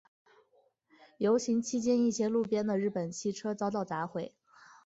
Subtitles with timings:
[1.19, 4.33] 游行期间一些路边的日本汽车遭到砸毁。